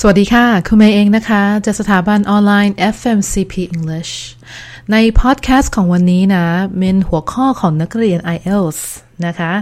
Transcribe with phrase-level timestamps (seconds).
[0.00, 4.12] สวัสดีค่ะ คุณเมย์เองนะคะ จากสถาบันออนไลน์ FMCP English
[4.92, 6.46] ในพอดแคสต์ของวันนี้นะ
[6.78, 8.80] เป็นหัวข้อของนักเรียน IELTS
[9.26, 9.52] นะคะ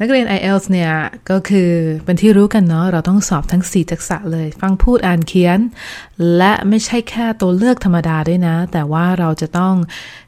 [0.00, 0.92] นักเรียน IELTS เนี่ย
[1.30, 1.70] ก็คือ
[2.04, 5.58] เป็นที่รู้กันเนาะเราต้องสอบทั้ง 4 ทักษะเลย ฟังพูดอ่านเขียน
[6.36, 9.74] และไม่ใช่แค่ตัวเลือกธรรมดาด้วยนะ แต่ว่าเราจะต้อง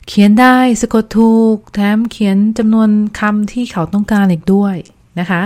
[0.09, 2.89] เขียนได้สะกดถูก แถมเขียนจำนวน
[3.21, 4.77] คำที่เขาต้องการอีกด้วย
[5.21, 5.43] นะคะ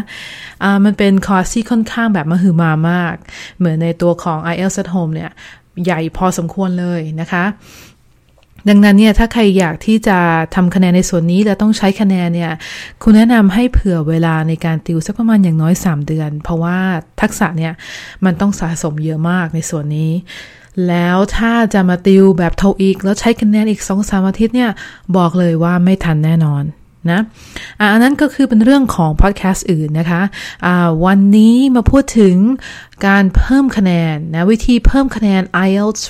[0.69, 3.15] ะมันเป็นคอร์สที่ค่อนข้างแบบมหึมามาก
[3.59, 5.31] เหมือนในตัวของ IELTS at Home เนี่ย
[5.85, 7.45] ใหญ่พอสมควรเลยนะคะ
[8.69, 10.19] ดังนั้นเนี่ยถ้าใครอยากที่จะ
[10.55, 12.53] ทำคะแนนในส่วนนี้และต้องใช้คะแนนเนี่ย
[13.03, 16.79] คุณแนะนำให้เผื่อเวลาในการติวสักประมาณอย่างน้อย 3 เดือน เพราะว่า
[17.21, 17.73] ทักษะเนี่ย
[18.25, 20.13] มันต้องสะสมเยอะมากในส่วนนี้
[20.89, 24.71] แล้วถ้าจะมาติวแบบโทอีก แล้วใช้คะแนนอีก2-3อาทิตย์เนี่ย
[25.17, 26.63] บอกเลยว่าไม่ทันแน่นอน
[27.11, 27.21] นะ
[27.81, 30.75] อันนั้นก็คือเป็นเรื่องของพอดแคสต์อื่นนะคะะ
[31.07, 32.37] วันนี้มาพูดถึง
[33.07, 36.03] การเพิ่มคะแนนนะวิธีเพิ่มคะแนน IELTS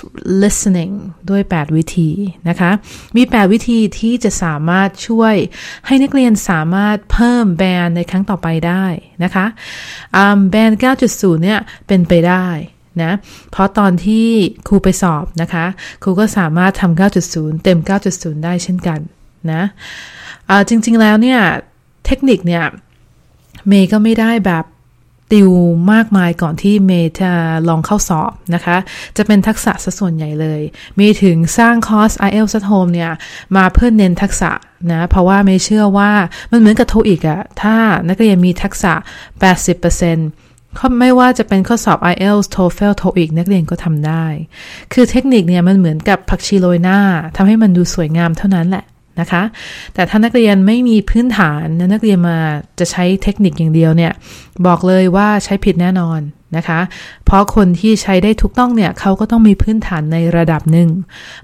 [0.43, 0.95] listening
[1.31, 2.11] ด้วย 8 วิธี
[2.49, 2.71] นะคะ
[3.17, 5.35] มี 8 วิธีที่จะสามารถช่วย
[5.87, 8.85] ให้นักเรียนสามารถเพิ่มแบนในครั้งต่อไปได้
[9.25, 9.47] นะคะ
[10.51, 10.71] แบน
[11.07, 12.47] 9.0 เนี่ยเป็นไปได้
[13.03, 13.13] นะ
[13.51, 14.29] เพราะตอนที่
[14.69, 15.67] ครูไปสอบนะคะ
[16.03, 17.79] ครูก็สามารถทำ9.0 เต็ม
[18.11, 19.01] 9.0 ได้เช่นกัน
[19.53, 19.63] นะ
[20.69, 21.41] จริง ๆ แล้วเนี่ย
[22.07, 22.65] เทคนิคเนี่ย
[23.69, 24.65] เมย์ก็ไม่ได้แบบ
[25.33, 25.51] ติว
[25.93, 27.33] มากมายก่อนที่เมย์จะ
[27.69, 28.77] ลองเข้าสอบนะคะ
[29.17, 30.61] จะเป็นทักษะส่วนใหญ่เลย
[31.01, 33.13] มีถึงสร้างคอร์ส IELTS at home เนี่ย
[33.57, 34.51] มาเพื่อเน้นทักษะ
[34.93, 36.13] นะ เพราะว่าเมย์เชื่อว่า
[36.51, 37.77] มันเหมือนกับโทอีกอะถ้า
[38.09, 38.93] นักเรียนมีทักษะ
[39.61, 44.25] 80%เขาไม่ว่าจะเป็นข้อสอบ IELTS TOEFL TOEIC นักเรียนก็ทำได้
[44.93, 46.99] คือเทคนิคเนี่ยมันเหมือนกับผักชีโรยหน้า
[47.37, 48.85] ทำให้มันดูสวยงามเท่านั้นแหละ
[49.21, 49.43] นะคะ
[49.95, 52.39] แต่ถ้านักเรียนไม่มีพื้นฐานนักเรียนมา
[52.79, 54.13] จะใช้เทคนิคอย่างเดียวเนี่ย
[54.67, 56.21] บอกเลยว่าใช้ผิดแน่นอน
[56.57, 56.81] นะคะ
[57.27, 60.89] เพราะคนที่ใช้ได้ถูกต้องเนี่ยเขาก็ต้องมีพื้นฐานในระดับหนึ่ง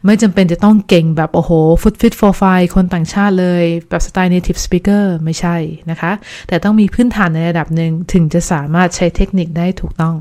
[0.05, 1.51] ไม่จำเป็นจะต้องเก่งแบบ โอ้โห
[1.83, 2.43] ฟุตฟิตโฟร์ไฟ
[2.75, 5.57] คนต่างชาติเลย แบบสไตล์ native speaker ไม่ใช่
[5.91, 6.13] นะคะ
[6.49, 10.15] แต่ต้องมีพื้นฐานในระดับหนึ่งถึงจะสามารถใช้เทคนิคได้ถูกต้อง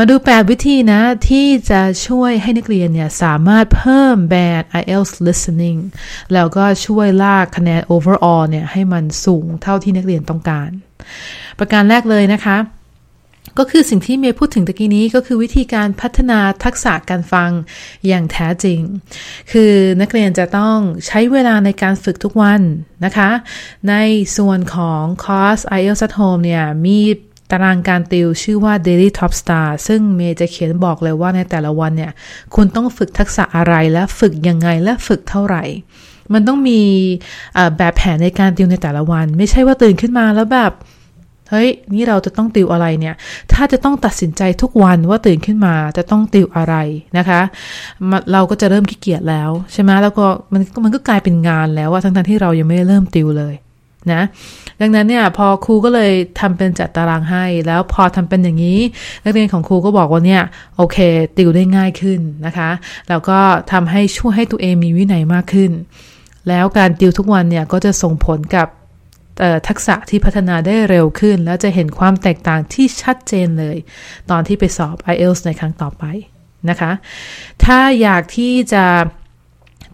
[0.00, 5.78] มาดู 8 วิธีนะที่จะช่วยให้นักเรียนเนี่ยสามารถเพิ่มแบน IELTS listening
[6.32, 10.70] แล้วก็ช่วยลากคะแนน overall เนี่ยให้มันสูงเท่าที่นักเรียนต้องการ
[11.58, 12.56] ประการแรกเลยนะคะ
[13.58, 17.50] ก็คือสิ่งที่เมย์พูดถึงตะกี้นี้ก็คือวิธีการพัฒนาทักษะการฟัง
[18.06, 18.80] อย่างแท้จริง
[19.52, 22.62] คือนักเรียนจะต้องใช้เวลาในการฝึกทุกวัน
[23.04, 23.30] นะคะ
[23.88, 23.94] ใน
[24.36, 26.98] ส่วนของคอร์ส IELTS at home เนี่ยมี
[27.50, 32.12] ตารางการติวชื่อว่า Daily Top Star ซึ่งเมย์จะเขียนบอกเลยว่าในแต่ละวันเนี่ย
[32.54, 35.64] คุณต้องฝึกทักษะอะไรและฝึกยังไงและฝึกเท่าไหร่
[36.32, 36.80] มันต้องมี
[37.76, 40.72] แบบแผนในการติวในแต่ละวัน ไม่ใช่ว่าตื่นขึ้นมาแล้วแบบ
[41.50, 43.14] เฮ้ย นี่เราจะต้องติวอะไรเนี่ย
[43.52, 46.74] ถ้าจะต้องตัดสินใจทุกวันว่าตื่นขึ้นมาจะต้องติวอะไร
[47.18, 47.40] นะคะ
[48.32, 53.54] เราก็จะเริ่มขี้เกียจแล้วใช่ไหมแล้วก็มันมันก็กลายเป็นงานแล้วว่าทั้งๆที่เรายังไม่เริ่มติวเลย
[54.12, 54.22] นะ
[54.80, 58.80] ดังนั้นเนี่ยพอครูก็เลยทำเป็นจัดตารางให้ แล้วพอทำเป็นอย่างนี้
[59.24, 60.42] นักเรียนของครูก็บอกว่าเนี่ย
[60.76, 60.98] โอเค
[61.36, 62.70] ติวได้ง่ายขึ้นนะคะ
[63.08, 63.38] แล้วก็
[63.72, 65.70] ทำให้ช่วยให้ตัวเองมีวินัยมากขึ้น
[66.48, 68.68] แล้วการติวทุกวันเนี่ยก็จะส่งผลกับ
[69.68, 73.76] ทักษะที่พัฒนาได้เร็วขึ้น แล้วจะเห็นความแตกต่างที่ชัดเจนเลย
[74.30, 76.04] ตอนที่ไปสอบ IELTS ในครั้งต่อไป
[76.70, 76.92] นะคะ
[77.64, 78.84] ถ้าอยากที่จะ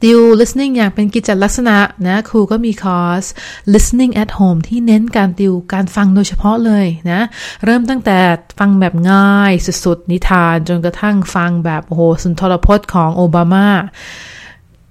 [0.05, 1.77] ติว listening อย่างเป็นกิจลักษณะ
[2.07, 3.25] นะครูก็มีคอร์ส
[3.73, 7.21] listening at home ที่เน้นการติวการฟังโดยเฉพาะเลยนะ
[7.65, 8.19] เริ่มตั้งแต่
[8.59, 9.53] ฟังแบบง่าย
[9.85, 13.69] สุดๆ นิทานจนกระทั่งฟังแบบโอ้โหสุนทรพจน์ของโอบามา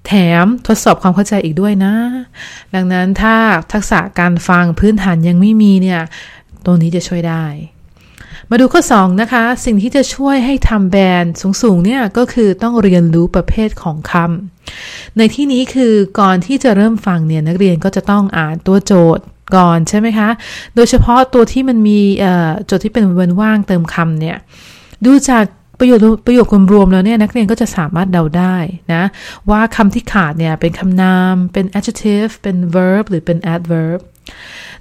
[0.06, 0.13] แถ
[0.44, 1.95] มทดสอบความเข้าใจอีกด้วยนะ
[2.75, 3.35] ดังนั้นถ้า
[3.74, 6.01] ทักษะการฟังพื้นฐานยังไม่มีเนี่ย
[6.66, 7.45] ตัวนี้จะช่วยได้
[8.50, 19.24] มาดูข้อ 2 นะคะ สิ่งที่จะช่วยให้ทำแบรนด์สูงๆเนี่ยก็คือต้องเรียนรู้ประเภทของคำในที่นี้คือก่อนที่จะเริ่มฟังเนี่ยนักเรียนก็จะต้องอ่านตัวโจทย์
[19.56, 20.30] ก่อนใช่ไหมคะ
[20.76, 22.00] โดยเฉพาะตัวที่มันมี
[22.66, 24.38] โจทย์ที่เป็นวันว่างเติมคำเนี่ย
[25.06, 25.45] ดูจาก
[25.80, 28.56] ประโยชน์ประโยครวมๆแล้วเนี่ยนักเรียนก็จะสามารถเดาได้
[28.94, 29.04] นะ
[29.50, 34.00] ว่าคำที่ขาดเนี่ยเป็นคำนาม เป็น adjective เป็น verb หรือเป็น adverb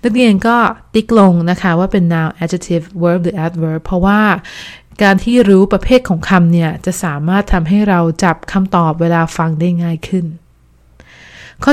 [0.02, 0.56] นักเรียนก็
[0.94, 4.20] ติ๊กลงนะคะว่าเป็น noun adjective verb หรือ adverb เพราะว่า
[5.02, 10.24] การที่รู้ประเภทของคำเนี่ย จะสามารถทำให้เราจับคำตอบเวลาฟังได้ง่ายขึ้น
[11.64, 11.72] ข้อ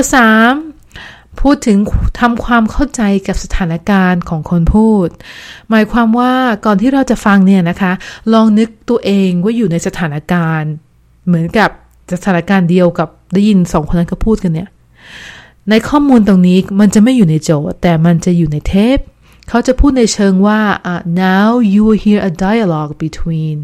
[0.70, 1.78] 3 พูดถึง
[2.20, 5.08] ทำความเข้าใจกับสถานการณ์ของคนพูด
[5.70, 6.32] หมายความว่า
[6.66, 7.92] ก่อนที่เราจะฟังเนี่ยนะคะ
[8.32, 10.72] ลองนึกตัวเองว่าอยู่ในสถานการณ์
[11.26, 11.70] เหมือนกับ
[12.14, 14.68] สถานการณ์เดียวกับได้ยินสองคนนั้นก็พูดกันเนี่ย
[15.68, 18.98] ในข้อมูลตรงนี้มันจะไม่อยู่ในโจทย์ แต่มันจะอยู่ในเทป
[19.48, 20.60] เขาจะพูดในเชิงว่า
[20.92, 23.56] uh, now you will hear a dialogue between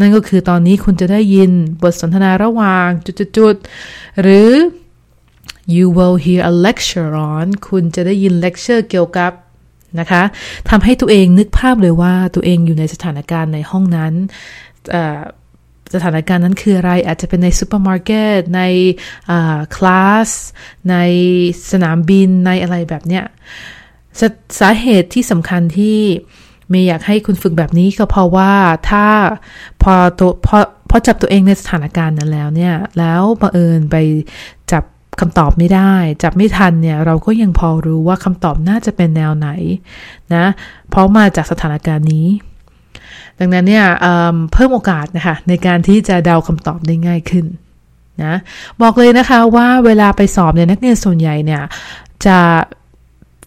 [0.00, 1.50] นั่นก็คือตอนนี้คุณจะได้ยิน
[1.82, 2.88] บทสนทนาระหว่าง
[3.38, 4.50] จุดๆหรือ
[5.74, 9.32] you will hear a lecture on คุณจะได้ยิน lecture เกี่ยวกับ
[10.00, 10.22] นะคะ
[10.70, 14.14] ทำให้ตัวเองนึกภาพเลยว่าตัวเองอยู่ในสถานการณ์ในห้องนั้น
[15.94, 18.62] สถานการณ์นั้นคืออะไร อาจจะเป็นในซูเปอร์มาร์เก็ตใน
[19.76, 20.30] คลาส
[20.90, 20.96] ใน
[21.70, 23.24] สนามบินในอะไรแบบเนี้ย
[24.20, 24.22] ส
[24.60, 25.98] สาเหตุที่สำคัญที่
[26.70, 28.52] เมย์อยากให้คุณฝึกแบบนี้ก็เพราะว่า
[28.90, 29.06] ถ้า
[29.82, 30.56] พอตัวพอ
[30.90, 33.96] พอจับตัวเองในสถานการณ์นั้นแล้วเนี่ย แล้วบังเอิญไป
[34.72, 34.84] จับ
[35.20, 39.48] คำตอบไม่ได้ จับไม่ทันเนี่ยเราก็ยังพอรู้ว่าคำตอบน่าจะเป็นแนวไหน
[40.34, 40.44] นะ
[40.90, 42.26] เพราะมาจากสถานการณ์นี้
[43.38, 47.46] ดังนั้นเนี่ยเเพิ่มโอกาสนะคะในการที่จะเดาคำตอบได้ง่ายขึ้น
[48.24, 48.34] นะ
[48.82, 51.62] บอกเลยนะคะว่าเวลาไปสอบเนี่ยนักเรียนส่วนใหญ่เนี่ย
[52.26, 52.38] จะ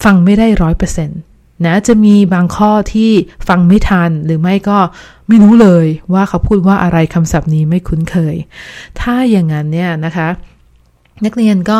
[0.03, 1.19] ฟังไม่ได้ร้อยเปอร์เซ็นต์
[1.65, 3.11] นะจะมีบางข้อที่
[3.47, 4.77] ฟังไม่ทันหรือไม่ก็
[5.27, 8.35] ไม่รู้เลยว่าเขาพูดว่าอะไรคำศัพท์นี้ไม่คุ้นเคย
[8.99, 10.27] ถ้าอย่างนั้นเนี่ยนะคะ
[11.25, 11.79] นักเรียนก็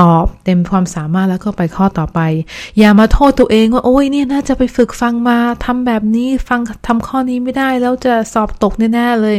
[0.00, 2.20] ตอบเต็มความสามารถแล้วก็ไปข้อต่อไป
[2.78, 9.36] อย่ามาโทษตัวเองว่าโอ้ยเนี่ยน่าจะไปฝึกฟังมาทำแบบนี้ฟังทำข้อนี้ไม่ได้แล้วจะสอบตกแน่ๆเลย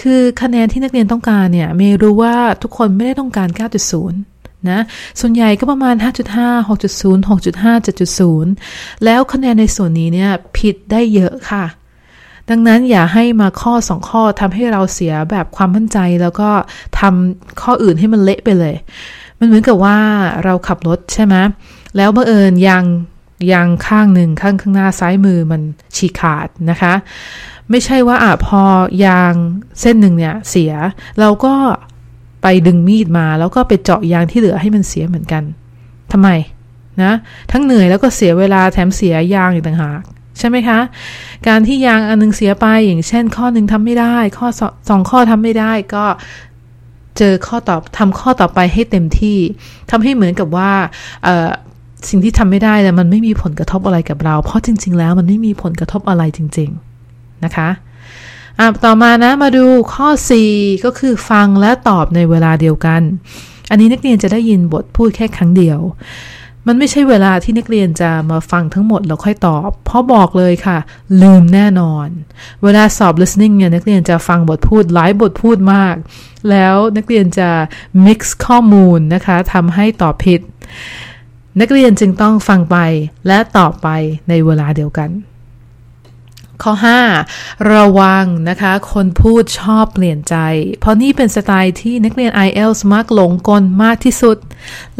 [0.00, 3.48] คือคะแนนที่นักเรียนต้องการเนี่ยเมย์รู้ว่าทุกคนไม่ได้ต้องการ
[4.08, 4.10] 9.0
[4.70, 4.80] นะ
[5.20, 5.94] ส่วนใหญ่ก็ประมาณ
[6.36, 7.74] 5.5 6.0 6.5
[8.44, 11.64] 7.0 แล้วคะแนนในส่วนนี้เนี่ยผิดได้เยอะค่ะ
[12.50, 16.50] ดังนั้นอย่าให้มาข้อสองข้อทำให้เราเสียแบบความมั่นใจ แล้วก็
[16.98, 18.74] ทำข้ออื่นให้มันเละไปเลย
[19.38, 19.98] มันเหมือนกับว่า
[20.44, 21.34] เราขับรถใช่ไหม
[21.96, 22.84] แล้วบังเอิญยาง
[23.52, 25.62] ยางข้างหนึ่งข้างข้างหน้าซ้ายมือมัน
[25.96, 26.94] ฉีกขาดนะคะ
[27.70, 28.62] ไม่ใช่ว่าอะพอ
[29.04, 29.34] ยาง
[29.80, 30.72] เส้นหนึ่งเนี่ยเสีย
[31.20, 31.54] เราก็
[32.42, 35.42] ไปดึงมีดมา แล้วก็ไปเจาะยางที่เหลือให้มันเสียเหมือนกัน
[36.12, 36.28] ทำไม
[37.02, 37.12] นะ
[37.52, 40.00] ทั้งเหนื่อยแล้วก็เสียเวลาแถมเสียยางอีกต่างหาก
[40.40, 40.80] ใช่ไหมคะ
[41.48, 44.48] การที่ยางอันนึงเสียไปอย่างเช่น ข้อหนึ่งทำไม่ได้ ข้อ
[44.88, 46.04] สองข้อทำไม่ได้ก็
[47.18, 49.38] เจอข้อตอบทำข้อต่อไปให้เต็มที่
[49.90, 50.72] ทำให้เหมือนกับว่า
[52.08, 56.70] สิ่งที่ทำไม่ได้แต่มันไม่มีผลกระทบอะไรกับเรา เพราะจริง ๆ แล้วมันไม่มีผลกระทบอะไรจริง
[57.06, 57.68] ๆ นะคะ
[58.58, 59.64] อะต่อมานะมาดู
[59.94, 60.08] ข้อ
[60.46, 63.02] 4 ก็คือฟังและตอบในเวลาเดียวกัน
[63.70, 65.78] อันนี้นักเรียนจะได้ยินบทพูดแค่ครั้งเดียว
[66.66, 70.78] มันไม่ใช่เวลาที่นักเรียนจะมาฟังทั้งหมดแล้วค่อยตอบ เพราะบอกเลยค่ะ
[71.22, 72.08] ลืมแน่นอน
[72.62, 75.94] เวลาสอบ listening เนี่ยนักเรียนจะฟังบทพูดหลายบทพูดมาก
[76.50, 77.50] แล้วนักเรียนจะ
[78.06, 80.40] mix ข้อมูลนะคะทำให้ตอบผิด
[81.60, 82.76] นักเรียนจึงต้องฟังไป
[83.26, 83.88] และตอบไป
[84.28, 85.10] ในเวลาเดียวกัน
[86.62, 86.72] ข้อ
[87.22, 90.36] 5 ระวังนะคะ คนพูดชอบเปลี่ยนใจ
[90.80, 94.36] เพราะนี่เป็นสไตล์ที่นักเรียน IELTS มักหลงกลมากที่สุด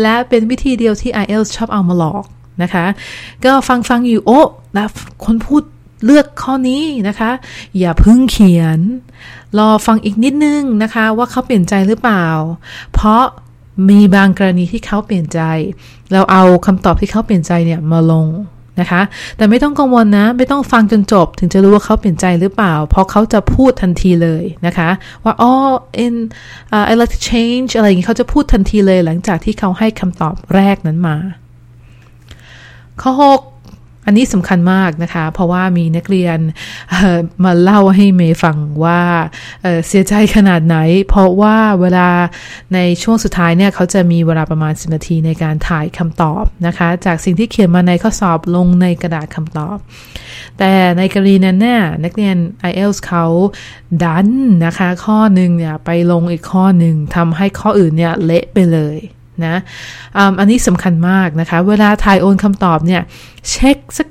[0.03, 2.25] และเป็นวิธีเดียวที่ IELTS ชอบเอามาหลอก
[2.62, 2.87] นะคะ
[3.45, 4.41] ก็ฟังฟังอยู่โอ้
[4.75, 4.89] แล้ว
[5.25, 5.62] คนพูด
[6.05, 7.31] เลือกข้อนี้นะคะ
[7.79, 8.81] อย่าพึ่งเขียน
[9.59, 12.27] รอฟังอีกนิดนึงนะคะ ว่าเขาเปลี่ยนใจหรือเปล่า
[12.93, 13.23] เพราะ
[13.89, 15.41] มีบางกรณีที่เขาเปลี่ยนใจ
[16.13, 18.27] เราเอาคำตอบที่เขาเปลี่ยนใจเนี่ยมาลง
[18.81, 19.02] นะคะ
[19.37, 24.88] แต่ไม่ต้องกังวลนะ ไม่ต้องฟังจนจบ ถึงจะรู้ว่าเขาเปลี่ยนใจหรือเปล่า เพราะเขาจะพูดทันทีเลยนะคะ
[25.25, 25.52] ว่าอ๋อ
[26.05, 26.14] in
[26.75, 31.17] uh, I like to change อะไรอย่างนี้เขาจะพูดทันทีเลยหลังจากที่เขาให้คำตอบแรกนั้นมา
[33.02, 33.50] ข้อ 6
[34.06, 36.38] อันนี้สำคัญมากนะคะ เพราะว่ามีนักเรียน
[37.44, 39.03] มาเล่าให้เมย์ฟังว่า
[39.63, 40.77] เเสียใจขนาดไหน
[41.08, 42.08] เพราะว่าเวลา
[42.75, 49.77] ในช่วงสุดท้ายเนี่ยเขาจะมีเวลาประมาณ10นาทีในการถ่ายคำตอบนะคะ จากสิ่งที่เขียนมาในข้อสอบลงในกระดาษคำตอบ
[50.58, 52.36] แต่ในกรณีนั้นเนี่ยนักเรียน
[52.70, 53.25] IELTS เขา
[54.03, 54.29] ดัน
[54.67, 58.98] นะคะ ข้อหนึ่งเนี่ยไปลงอีกข้อหนึ่งทำให้ข้ออื่นเนี่ยเละไปเลย
[59.47, 59.55] นะ
[60.39, 63.03] อันนี้สำคัญมากนะคะ เวลาถ่ายโอนคำตอบเนี่ย
[63.51, 64.09] เช็คสัก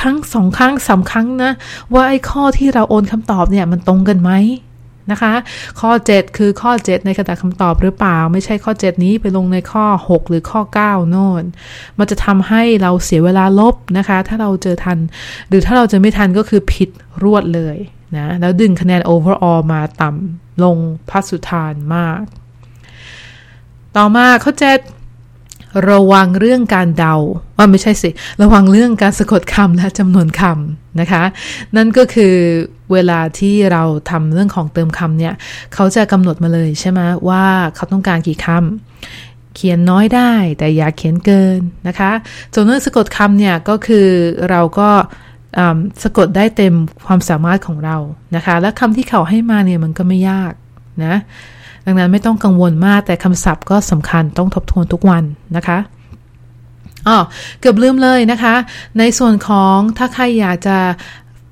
[0.00, 1.52] ครั้งสองครั้งสาครั้งนะ
[1.94, 4.32] ว่าไอ้ข้อที่เราโอนคำตอบเนี่ยมันตรงกันไหม
[5.10, 5.34] นะคะ
[5.80, 11.44] ข้อ 7 คือข้อ 7 ในกระดาษคำตอบหรือเปล่า ไม่ใช่ข้อ 7 นี้ไปลงในข้อ 6 หรือข้อ 9 โน่น
[11.98, 14.98] มันจะทำให้เราเสียเวลาลบนะคะ ถ้าเราเจอทัน
[15.48, 16.88] หรือถ้าเราจะไม่ทันก็คือผิด
[17.22, 17.76] รวดเลย
[18.16, 20.76] นะ แล้วดึงคะแนน overall มาต่ำลง
[21.10, 22.22] พัสุทานมาก
[23.96, 24.78] ต่อมาข้อเจ็ด
[25.90, 27.14] ระวังเรื่องการเดา
[27.56, 28.10] ว่าไม่ใช่สิ
[28.42, 31.22] ระวังเรื่องการสะกดคำและจำนวนคำนะคะ
[31.76, 32.34] นั่นก็คือ
[32.92, 35.34] เวลาที่เราทำเรื่องของเติมคำเนี่ย
[35.74, 37.44] เขาจะกำหนดมาเลยใช่ไหมว่า
[37.74, 41.58] เขาต้องการกี่คำเขียนน้อยได้แต่อย่าเขียนเกิน
[41.88, 42.12] นะคะ
[42.54, 44.06] ส่วนเรื่องสะกดคำเนี่ยก็คือ
[44.50, 44.90] เราก็
[46.02, 46.74] สะกดได้เต็ม
[47.06, 47.96] ความสามารถของเรา
[48.36, 50.52] นะคะ และคำที่เขาให้มาเนี่ยมันก็ไม่ยาก
[51.04, 51.14] นะ
[51.86, 55.24] ดังนั้นไม่ต้องกังวลมากแต่คำศัพท์ก็สำคัญต้องทบทวนทุกวัน
[55.56, 55.78] นะคะ
[57.08, 57.18] อ๋อ
[57.60, 58.54] เกือบลืมเลยนะคะ
[58.98, 60.78] ในส่วนของถ้าใครอยากจะ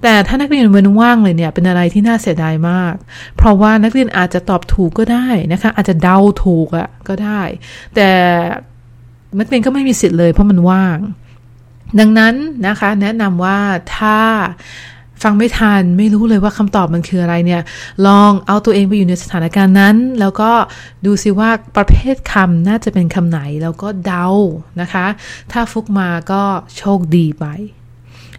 [0.02, 2.94] แต่ถ้านักเรียนเว้นว่างเลยเนี่ยเป็นอะไรที่น่าเสียดายมาก
[3.36, 7.42] เพราะว่านักเรียนอาจจะตอบถูกก็ได้นะคะ อาจจะเดาถูกอะก็ได้
[7.94, 8.08] แต่
[9.38, 10.98] นักเรียนก็ไม่มีสิทธิ์เลยเพราะมันว่าง
[12.00, 12.34] ดังนั้น
[12.66, 13.58] นะคะ แนะนำว่า
[13.96, 14.18] ถ้า
[15.22, 17.62] ฟังไม่ทันไม่รู้เลยว่าคำตอบมันคืออะไรเนี่ย
[18.06, 20.50] ลองเอาตัวเองไปอยู่ในสถานการณ์นั้น แล้วก็
[21.06, 24.28] ดูซิว่าประเภทคำน่าจะเป็นคำไหน แล้วก็เดา
[24.80, 25.06] นะคะ
[25.52, 26.42] ถ้าฟุกมาก็
[26.76, 27.46] โชคดีไป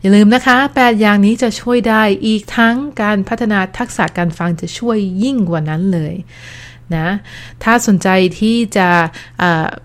[0.04, 6.14] อย่าลืมนะคะ 8 อย่างนี้จะช่วยได้อีกทั้งการพัฒนาทักษะการฟังจะช่วยยิ่งกว่านั้นเลย
[6.98, 7.08] นะ
[7.64, 8.08] ถ้าสนใจ
[8.40, 8.88] ที่จะ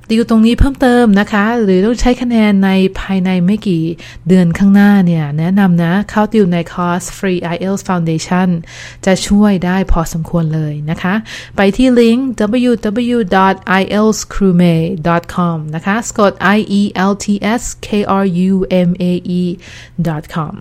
[0.09, 3.85] ติวตรงนี้เพิ่มเติมนะคะ หรือต้องใช้คะแนนในภายในไม่กี่
[4.29, 8.49] เดือนข้างหน้าเนี่ย แนะนำนะเข้าติวในคอร์ส Free IELTS Foundation
[9.07, 11.15] จะช่วยได้พอสมควรเลยนะคะ
[11.57, 12.29] ไปที่ลิงก์
[12.69, 17.27] www.ieltscrewmay.com นะคะสกด i e l t
[17.61, 17.89] s k
[18.23, 18.53] r u
[18.89, 19.05] m a
[19.41, 19.43] e
[20.35, 20.55] com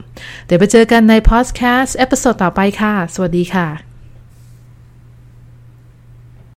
[0.45, 3.86] เดี๋ยวไปเจอกันในพอดแคสต์ episode ต่อไปค่ะ สวัสดีค่ะ